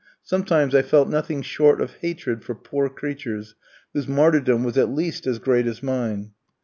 [0.23, 3.53] Sometimes I felt nothing short of hatred for poor creatures
[3.93, 6.31] whose martyrdom was at least as great as mine.